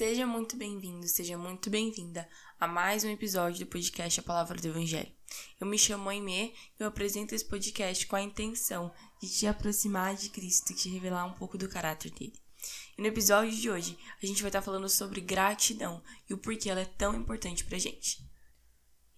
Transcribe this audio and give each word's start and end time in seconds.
Seja 0.00 0.26
muito 0.26 0.56
bem-vindo, 0.56 1.06
seja 1.06 1.36
muito 1.36 1.68
bem-vinda 1.68 2.26
a 2.58 2.66
mais 2.66 3.04
um 3.04 3.10
episódio 3.10 3.66
do 3.66 3.70
podcast 3.70 4.18
A 4.18 4.22
Palavra 4.22 4.58
do 4.58 4.66
Evangelho. 4.66 5.12
Eu 5.60 5.66
me 5.66 5.76
chamo 5.76 6.08
Aimee 6.08 6.54
e 6.54 6.82
eu 6.82 6.86
apresento 6.86 7.34
esse 7.34 7.44
podcast 7.44 8.06
com 8.06 8.16
a 8.16 8.22
intenção 8.22 8.90
de 9.20 9.28
te 9.28 9.46
aproximar 9.46 10.16
de 10.16 10.30
Cristo 10.30 10.72
e 10.72 10.74
te 10.74 10.88
revelar 10.88 11.26
um 11.26 11.34
pouco 11.34 11.58
do 11.58 11.68
caráter 11.68 12.10
dele. 12.12 12.32
E 12.96 13.02
no 13.02 13.08
episódio 13.08 13.54
de 13.54 13.68
hoje, 13.68 13.98
a 14.22 14.24
gente 14.24 14.40
vai 14.40 14.48
estar 14.48 14.62
falando 14.62 14.88
sobre 14.88 15.20
gratidão 15.20 16.02
e 16.30 16.32
o 16.32 16.38
porquê 16.38 16.70
ela 16.70 16.80
é 16.80 16.86
tão 16.86 17.14
importante 17.14 17.66
pra 17.66 17.76
gente. 17.76 18.26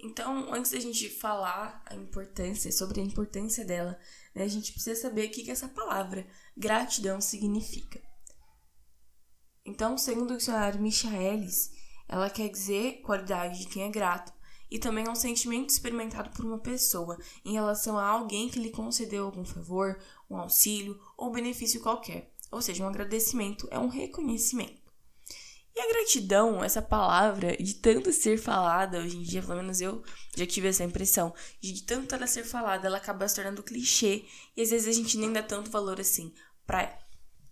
Então, 0.01 0.53
antes 0.53 0.73
da 0.73 0.81
gente 0.81 1.09
falar 1.09 1.81
a 1.87 1.95
importância, 1.95 2.73
sobre 2.73 3.01
a 3.01 3.05
importância 3.05 3.65
dela, 3.65 3.97
né, 4.35 4.43
a 4.43 4.49
gente 4.49 4.73
precisa 4.73 5.01
saber 5.01 5.29
o 5.29 5.31
que, 5.31 5.45
que 5.45 5.51
essa 5.53 5.69
palavra 5.69 6.27
gratidão 6.57 7.21
significa. 7.21 8.03
Então, 9.73 9.97
segundo 9.97 10.35
o 10.35 10.37
dicionário 10.37 10.79
Michaelis, 10.79 11.73
ela 12.07 12.29
quer 12.29 12.51
dizer 12.51 13.01
qualidade 13.01 13.61
de 13.61 13.69
quem 13.69 13.85
é 13.85 13.89
grato 13.89 14.31
e 14.71 14.79
também 14.79 15.07
é 15.07 15.11
um 15.11 15.15
sentimento 15.15 15.71
experimentado 15.71 16.29
por 16.29 16.45
uma 16.45 16.59
pessoa 16.59 17.19
em 17.43 17.55
relação 17.55 17.97
a 17.97 18.07
alguém 18.07 18.51
que 18.51 18.59
lhe 18.59 18.69
concedeu 18.69 19.25
algum 19.25 19.47
favor, 19.47 19.99
um 20.29 20.37
auxílio 20.37 21.01
ou 21.17 21.33
benefício 21.33 21.81
qualquer. 21.81 22.35
Ou 22.51 22.61
seja, 22.61 22.85
um 22.85 22.87
agradecimento 22.87 23.67
é 23.71 23.79
um 23.79 23.89
reconhecimento. 23.89 24.83
E 25.75 25.81
a 25.81 25.89
gratidão, 25.89 26.63
essa 26.63 26.83
palavra, 26.83 27.57
de 27.57 27.73
tanto 27.73 28.13
ser 28.13 28.37
falada, 28.37 28.99
hoje 28.99 29.17
em 29.17 29.23
dia, 29.23 29.41
pelo 29.41 29.57
menos 29.57 29.81
eu 29.81 30.05
já 30.37 30.45
tive 30.45 30.69
essa 30.69 30.85
impressão, 30.85 31.33
de 31.63 31.83
tanto 31.85 32.15
ela 32.15 32.27
ser 32.27 32.45
falada, 32.45 32.89
ela 32.89 32.99
acaba 32.99 33.27
se 33.27 33.37
tornando 33.37 33.63
clichê 33.63 34.27
e 34.55 34.61
às 34.61 34.69
vezes 34.69 34.87
a 34.87 34.93
gente 34.93 35.17
nem 35.17 35.33
dá 35.33 35.43
tanto 35.43 35.71
valor 35.71 35.99
assim 35.99 36.35
para 36.67 36.95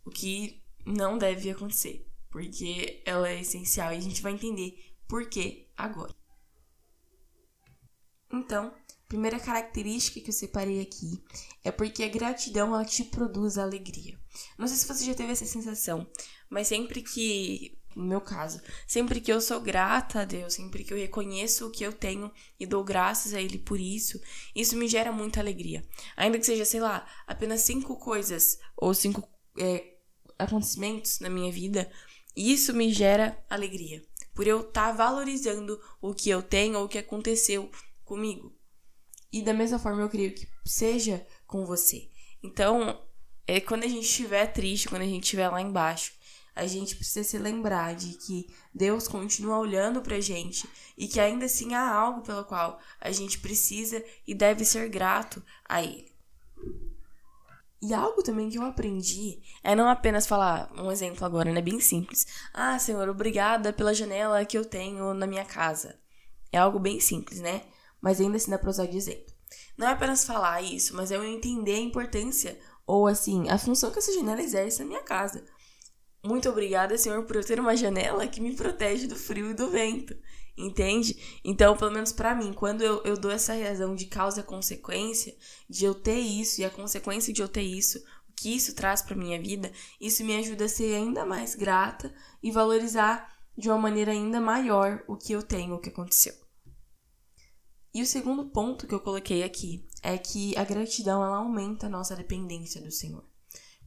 o 0.04 0.10
que 0.10 0.62
não 0.84 1.16
deve 1.16 1.50
acontecer, 1.50 2.09
porque 2.30 3.02
ela 3.04 3.28
é 3.28 3.40
essencial 3.40 3.92
e 3.92 3.96
a 3.96 4.00
gente 4.00 4.22
vai 4.22 4.32
entender 4.32 4.94
por 5.08 5.28
que 5.28 5.68
agora. 5.76 6.14
Então, 8.32 8.72
primeira 9.09 9.40
característica 9.40 10.20
que 10.20 10.30
eu 10.30 10.34
separei 10.34 10.80
aqui 10.80 11.22
é 11.64 11.72
porque 11.72 12.04
a 12.04 12.09
gratidão 12.09 12.72
ela 12.74 12.84
te 12.84 13.04
produz 13.04 13.59
alegria. 13.59 14.18
Não 14.56 14.68
sei 14.68 14.76
se 14.76 14.87
você 14.87 15.04
já 15.04 15.14
teve 15.14 15.32
essa 15.32 15.45
sensação, 15.45 16.06
mas 16.48 16.68
sempre 16.68 17.02
que 17.02 17.76
no 17.96 18.04
meu 18.04 18.20
caso, 18.20 18.60
sempre 18.87 19.20
que 19.20 19.32
eu 19.32 19.40
sou 19.40 19.60
grata 19.60 20.20
a 20.20 20.24
Deus, 20.24 20.54
sempre 20.54 20.84
que 20.84 20.92
eu 20.92 20.98
reconheço 20.98 21.66
o 21.66 21.70
que 21.70 21.84
eu 21.84 21.92
tenho 21.92 22.30
e 22.59 22.65
dou 22.66 22.84
graças 22.84 23.34
a 23.34 23.40
Ele 23.40 23.59
por 23.59 23.80
isso, 23.80 24.20
isso 24.54 24.76
me 24.76 24.87
gera 24.87 25.10
muita 25.10 25.40
alegria. 25.40 25.84
Ainda 26.16 26.38
que 26.38 26.46
seja, 26.46 26.65
sei 26.65 26.80
lá, 26.80 27.06
apenas 27.26 27.62
cinco 27.62 27.96
coisas 27.96 28.59
ou 28.76 28.94
cinco 28.94 29.28
é, 29.59 29.94
acontecimentos 30.38 31.18
na 31.18 31.28
minha 31.28 31.50
vida, 31.50 31.90
isso 32.36 32.74
me 32.74 32.92
gera 32.92 33.38
alegria. 33.48 34.02
Por 34.34 34.46
eu 34.46 34.60
estar 34.60 34.88
tá 34.88 34.92
valorizando 34.92 35.80
o 36.00 36.14
que 36.14 36.30
eu 36.30 36.42
tenho 36.42 36.78
ou 36.78 36.84
o 36.84 36.88
que 36.88 36.98
aconteceu 36.98 37.70
comigo. 38.04 38.54
E 39.32 39.42
da 39.42 39.52
mesma 39.52 39.78
forma 39.78 40.02
eu 40.02 40.09
creio 40.09 40.34
que 40.34 40.48
seja 40.64 41.26
com 41.46 41.64
você. 41.64 42.09
Então, 42.42 43.00
é 43.46 43.60
quando 43.60 43.84
a 43.84 43.88
gente 43.88 44.04
estiver 44.04 44.46
triste, 44.46 44.88
quando 44.88 45.02
a 45.02 45.06
gente 45.06 45.24
estiver 45.24 45.48
lá 45.48 45.60
embaixo, 45.60 46.12
a 46.54 46.66
gente 46.66 46.96
precisa 46.96 47.22
se 47.22 47.38
lembrar 47.38 47.95
de 47.95 48.14
que 48.14 48.52
Deus 48.74 49.06
continua 49.06 49.59
olhando 49.59 50.02
pra 50.02 50.20
gente 50.20 50.68
e 50.96 51.06
que 51.06 51.20
ainda 51.20 51.46
assim 51.46 51.74
há 51.74 51.90
algo 51.90 52.22
pelo 52.22 52.44
qual 52.44 52.80
a 53.00 53.10
gente 53.12 53.38
precisa 53.38 54.04
e 54.26 54.34
deve 54.34 54.65
ser 54.65 54.88
grato 54.88 55.42
a 55.68 55.82
Ele. 55.82 56.10
E 57.82 57.95
algo 57.95 58.23
também 58.23 58.50
que 58.50 58.59
eu 58.59 58.62
aprendi 58.62 59.40
é 59.64 59.74
não 59.74 59.88
apenas 59.88 60.26
falar, 60.26 60.70
um 60.76 60.92
exemplo 60.92 61.24
agora, 61.24 61.50
né? 61.50 61.62
Bem 61.62 61.80
simples. 61.80 62.26
Ah, 62.52 62.78
Senhor, 62.78 63.09
obrigada 63.09 63.72
pela 63.72 63.95
janela 63.95 64.44
que 64.44 64.59
eu 64.59 64.64
tenho 64.64 65.14
na 65.14 65.26
minha 65.26 65.44
casa. 65.47 65.98
É 66.53 66.59
algo 66.59 66.78
bem 66.78 67.00
simples, 67.00 67.41
né? 67.41 67.62
Mas 68.00 68.20
ainda 68.20 68.37
assim 68.37 68.50
dá 68.50 68.59
pra 68.59 68.69
usar 68.69 68.87
de 68.87 68.97
exemplo. 68.97 69.32
Não 69.78 69.88
é 69.88 69.92
apenas 69.92 70.25
falar 70.25 70.60
isso, 70.60 70.94
mas 70.94 71.10
é 71.10 71.16
eu 71.16 71.25
entender 71.25 71.75
a 71.75 71.81
importância, 71.81 72.59
ou 72.87 73.06
assim, 73.06 73.49
a 73.49 73.56
função 73.56 73.91
que 73.91 73.99
essa 73.99 74.12
janela 74.12 74.43
exerce 74.43 74.81
na 74.81 74.87
minha 74.87 75.03
casa. 75.03 75.43
Muito 76.22 76.48
obrigada, 76.50 76.98
Senhor, 76.98 77.25
por 77.25 77.36
eu 77.36 77.44
ter 77.44 77.58
uma 77.58 77.76
janela 77.76 78.26
que 78.26 78.41
me 78.41 78.54
protege 78.54 79.06
do 79.06 79.16
frio 79.16 79.50
e 79.50 79.54
do 79.54 79.70
vento. 79.70 80.14
Entende? 80.56 81.41
Então, 81.42 81.75
pelo 81.76 81.91
menos 81.91 82.12
para 82.12 82.34
mim, 82.34 82.53
quando 82.53 82.82
eu, 82.82 83.03
eu 83.04 83.16
dou 83.16 83.31
essa 83.31 83.54
razão 83.54 83.94
de 83.94 84.06
causa 84.06 84.41
e 84.41 84.44
consequência, 84.44 85.34
de 85.69 85.86
eu 85.86 85.94
ter 85.94 86.19
isso 86.19 86.60
e 86.60 86.64
a 86.64 86.70
consequência 86.70 87.32
de 87.32 87.41
eu 87.41 87.48
ter 87.48 87.62
isso, 87.62 87.98
o 88.28 88.32
que 88.36 88.54
isso 88.54 88.75
traz 88.75 89.00
para 89.00 89.16
minha 89.16 89.41
vida, 89.41 89.72
isso 89.98 90.22
me 90.22 90.36
ajuda 90.36 90.66
a 90.66 90.69
ser 90.69 90.94
ainda 90.94 91.25
mais 91.25 91.54
grata 91.54 92.12
e 92.42 92.50
valorizar 92.50 93.34
de 93.56 93.69
uma 93.70 93.78
maneira 93.78 94.12
ainda 94.12 94.41
maior 94.41 95.02
o 95.08 95.16
que 95.16 95.32
eu 95.32 95.42
tenho, 95.42 95.75
o 95.75 95.81
que 95.81 95.88
aconteceu. 95.88 96.34
E 97.94 98.02
o 98.02 98.06
segundo 98.06 98.50
ponto 98.50 98.87
que 98.87 98.94
eu 98.94 99.00
coloquei 99.00 99.42
aqui 99.42 99.88
é 100.02 100.16
que 100.16 100.56
a 100.56 100.64
gratidão 100.64 101.25
ela 101.25 101.38
aumenta 101.38 101.87
a 101.87 101.91
nossa 101.91 102.14
dependência 102.14 102.81
do 102.81 102.91
Senhor. 102.91 103.30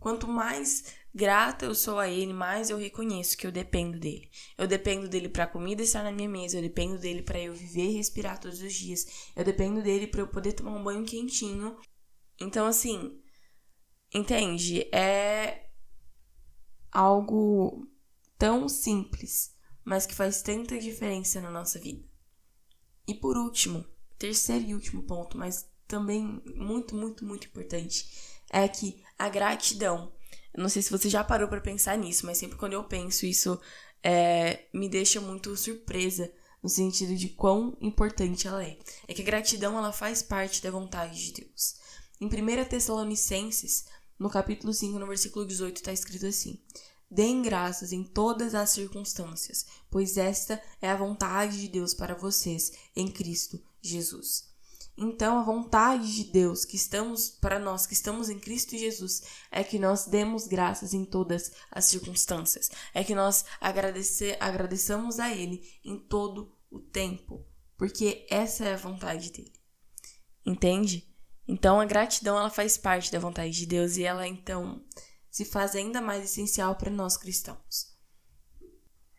Quanto 0.03 0.27
mais 0.27 0.83
grata 1.15 1.63
eu 1.63 1.73
sou 1.73 1.97
a 1.97 2.09
Ele, 2.09 2.33
mais 2.33 2.69
eu 2.69 2.77
reconheço 2.77 3.37
que 3.37 3.47
eu 3.47 3.53
dependo 3.53 3.97
dele. 3.97 4.29
Eu 4.57 4.67
dependo 4.67 5.07
dele 5.07 5.29
para 5.29 5.45
a 5.45 5.47
comida 5.47 5.81
estar 5.81 6.03
na 6.03 6.11
minha 6.11 6.27
mesa, 6.27 6.57
eu 6.57 6.61
dependo 6.61 6.99
dele 6.99 7.21
para 7.21 7.39
eu 7.39 7.53
viver 7.53 7.89
e 7.89 7.95
respirar 7.95 8.37
todos 8.37 8.61
os 8.61 8.73
dias, 8.73 9.05
eu 9.33 9.45
dependo 9.45 9.81
dele 9.81 10.05
para 10.05 10.19
eu 10.19 10.27
poder 10.27 10.51
tomar 10.51 10.71
um 10.71 10.83
banho 10.83 11.05
quentinho. 11.05 11.77
Então, 12.37 12.65
assim, 12.65 13.17
entende? 14.13 14.81
É 14.93 15.69
algo 16.91 17.87
tão 18.37 18.67
simples, 18.67 19.55
mas 19.85 20.05
que 20.05 20.13
faz 20.13 20.41
tanta 20.41 20.77
diferença 20.77 21.39
na 21.39 21.49
nossa 21.49 21.79
vida. 21.79 22.03
E 23.07 23.13
por 23.13 23.37
último, 23.37 23.85
terceiro 24.17 24.65
e 24.65 24.73
último 24.73 25.03
ponto, 25.03 25.37
mas 25.37 25.65
também 25.87 26.41
muito, 26.57 26.93
muito, 26.93 27.23
muito 27.23 27.47
importante, 27.47 28.05
é 28.49 28.67
que 28.67 29.02
a 29.23 29.29
gratidão. 29.29 30.11
Eu 30.53 30.61
não 30.61 30.69
sei 30.69 30.81
se 30.81 30.91
você 30.91 31.09
já 31.09 31.23
parou 31.23 31.47
para 31.47 31.61
pensar 31.61 31.97
nisso, 31.97 32.25
mas 32.25 32.37
sempre 32.37 32.57
quando 32.57 32.73
eu 32.73 32.83
penso 32.83 33.25
isso 33.25 33.59
é, 34.03 34.65
me 34.73 34.89
deixa 34.89 35.21
muito 35.21 35.55
surpresa 35.55 36.31
no 36.61 36.67
sentido 36.67 37.15
de 37.15 37.29
quão 37.29 37.77
importante 37.79 38.47
ela 38.47 38.63
é. 38.63 38.77
É 39.07 39.13
que 39.13 39.21
a 39.21 39.25
gratidão 39.25 39.77
ela 39.77 39.93
faz 39.93 40.21
parte 40.21 40.61
da 40.61 40.69
vontade 40.69 41.25
de 41.25 41.41
Deus. 41.41 41.75
Em 42.19 42.27
1 42.27 42.65
Tessalonicenses, 42.65 43.85
no 44.19 44.29
capítulo 44.29 44.73
5, 44.73 44.99
no 44.99 45.07
versículo 45.07 45.45
18, 45.45 45.77
está 45.77 45.93
escrito 45.93 46.25
assim: 46.25 46.61
Deem 47.09 47.41
graças 47.41 47.93
em 47.93 48.03
todas 48.03 48.53
as 48.53 48.71
circunstâncias, 48.71 49.65
pois 49.89 50.17
esta 50.17 50.61
é 50.81 50.89
a 50.89 50.97
vontade 50.97 51.61
de 51.61 51.69
Deus 51.69 51.93
para 51.93 52.13
vocês 52.13 52.73
em 52.93 53.07
Cristo 53.07 53.61
Jesus. 53.81 54.52
Então, 54.95 55.39
a 55.39 55.43
vontade 55.43 56.15
de 56.15 56.25
Deus 56.25 56.65
que 56.65 56.75
estamos 56.75 57.29
para 57.29 57.57
nós 57.57 57.87
que 57.87 57.93
estamos 57.93 58.29
em 58.29 58.39
Cristo 58.39 58.77
Jesus 58.77 59.23
é 59.51 59.63
que 59.63 59.79
nós 59.79 60.05
demos 60.05 60.47
graças 60.47 60.93
em 60.93 61.03
todas 61.03 61.51
as 61.71 61.85
circunstâncias, 61.85 62.69
é 62.93 63.03
que 63.03 63.15
nós 63.15 63.43
agradecer, 63.59 64.37
agradeçamos 64.39 65.19
a 65.19 65.31
Ele 65.31 65.67
em 65.83 65.97
todo 65.97 66.55
o 66.69 66.79
tempo, 66.79 67.43
porque 67.75 68.25
essa 68.29 68.65
é 68.65 68.73
a 68.73 68.77
vontade 68.77 69.31
dele. 69.31 69.53
Entende? 70.45 71.11
Então, 71.47 71.79
a 71.79 71.85
gratidão 71.85 72.37
ela 72.37 72.49
faz 72.49 72.77
parte 72.77 73.11
da 73.11 73.19
vontade 73.19 73.51
de 73.51 73.65
Deus 73.65 73.97
e 73.97 74.03
ela 74.03 74.27
então 74.27 74.85
se 75.29 75.43
faz 75.43 75.75
ainda 75.75 75.99
mais 75.99 76.23
essencial 76.23 76.75
para 76.75 76.91
nós 76.91 77.17
cristãos. 77.17 77.97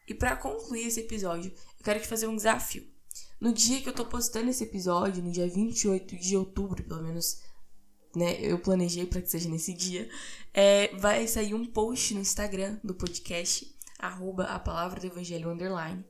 E 0.06 0.15
para 0.15 0.37
concluir 0.37 0.87
esse 0.87 1.01
episódio, 1.01 1.53
eu 1.53 1.85
quero 1.85 2.01
te 2.01 2.06
fazer 2.06 2.29
um 2.29 2.37
desafio. 2.37 2.94
No 3.44 3.53
dia 3.53 3.82
que 3.82 3.88
eu 3.91 3.93
tô 3.93 4.06
postando 4.06 4.49
esse 4.49 4.65
episódio, 4.65 5.22
no 5.22 5.31
dia 5.31 5.47
28 5.47 6.16
de 6.16 6.34
outubro, 6.34 6.82
pelo 6.82 7.03
menos, 7.03 7.43
né? 8.16 8.38
Eu 8.41 8.59
planejei 8.59 9.05
para 9.05 9.21
que 9.21 9.28
seja 9.28 9.50
nesse 9.50 9.75
dia. 9.75 10.09
É, 10.55 10.97
vai 10.97 11.28
sair 11.28 11.53
um 11.53 11.66
post 11.66 12.15
no 12.15 12.21
Instagram 12.21 12.81
do 12.82 12.94
podcast, 12.94 13.71
arroba 13.99 14.44
a 14.44 14.59
palavra 14.59 14.99
do 14.99 15.09
evangelho 15.09 15.50
underline. 15.50 16.02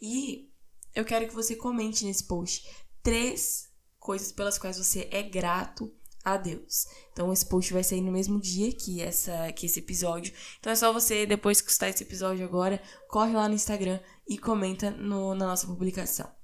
E 0.00 0.50
eu 0.94 1.04
quero 1.04 1.28
que 1.28 1.34
você 1.34 1.54
comente 1.54 2.06
nesse 2.06 2.24
post 2.24 2.66
três 3.02 3.68
coisas 3.98 4.32
pelas 4.32 4.56
quais 4.56 4.78
você 4.78 5.10
é 5.10 5.22
grato 5.22 5.94
a 6.24 6.38
Deus. 6.38 6.86
Então 7.12 7.30
esse 7.30 7.44
post 7.44 7.70
vai 7.70 7.84
sair 7.84 8.00
no 8.00 8.10
mesmo 8.10 8.40
dia 8.40 8.72
que 8.72 9.02
essa 9.02 9.52
que 9.52 9.66
esse 9.66 9.80
episódio. 9.80 10.32
Então 10.58 10.72
é 10.72 10.74
só 10.74 10.90
você 10.90 11.26
depois 11.26 11.60
que 11.60 11.68
escutar 11.68 11.90
esse 11.90 12.02
episódio 12.02 12.46
agora, 12.46 12.82
corre 13.10 13.34
lá 13.34 13.46
no 13.46 13.54
Instagram 13.54 14.00
e 14.26 14.38
comenta 14.38 14.90
no, 14.90 15.34
na 15.34 15.48
nossa 15.48 15.66
publicação. 15.66 16.37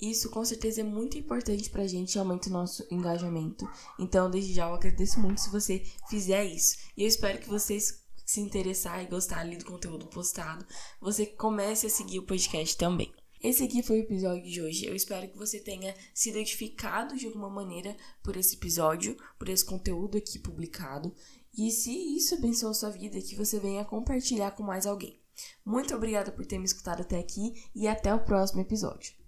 Isso 0.00 0.30
com 0.30 0.44
certeza 0.44 0.82
é 0.82 0.84
muito 0.84 1.16
importante 1.16 1.70
pra 1.70 1.86
gente 1.86 2.14
e 2.14 2.18
aumenta 2.18 2.48
o 2.48 2.52
nosso 2.52 2.86
engajamento. 2.90 3.68
Então, 3.98 4.30
desde 4.30 4.52
já 4.52 4.68
eu 4.68 4.74
agradeço 4.74 5.20
muito 5.20 5.40
se 5.40 5.50
você 5.50 5.82
fizer 6.08 6.44
isso. 6.44 6.76
E 6.96 7.02
eu 7.02 7.08
espero 7.08 7.38
que 7.38 7.48
vocês 7.48 8.04
se 8.26 8.40
interessar 8.40 9.02
e 9.02 9.06
gostar 9.06 9.38
ali 9.38 9.56
do 9.56 9.64
conteúdo 9.64 10.06
postado, 10.08 10.66
você 11.00 11.24
comece 11.24 11.86
a 11.86 11.90
seguir 11.90 12.18
o 12.18 12.26
podcast 12.26 12.76
também. 12.76 13.14
Esse 13.40 13.62
aqui 13.62 13.82
foi 13.82 14.00
o 14.00 14.02
episódio 14.02 14.50
de 14.50 14.60
hoje. 14.60 14.86
Eu 14.86 14.96
espero 14.96 15.28
que 15.28 15.38
você 15.38 15.60
tenha 15.60 15.94
se 16.12 16.30
identificado 16.30 17.16
de 17.16 17.26
alguma 17.26 17.48
maneira 17.48 17.96
por 18.22 18.36
esse 18.36 18.56
episódio, 18.56 19.16
por 19.38 19.48
esse 19.48 19.64
conteúdo 19.64 20.18
aqui 20.18 20.38
publicado. 20.38 21.14
E 21.56 21.70
se 21.70 21.92
isso 22.16 22.34
abençoou 22.34 22.74
sua 22.74 22.90
vida, 22.90 23.20
que 23.20 23.36
você 23.36 23.60
venha 23.60 23.84
compartilhar 23.84 24.50
com 24.50 24.62
mais 24.62 24.86
alguém. 24.86 25.20
Muito 25.64 25.94
obrigada 25.94 26.32
por 26.32 26.44
ter 26.44 26.58
me 26.58 26.64
escutado 26.64 27.02
até 27.02 27.18
aqui 27.18 27.62
e 27.74 27.86
até 27.86 28.12
o 28.12 28.24
próximo 28.24 28.60
episódio. 28.60 29.25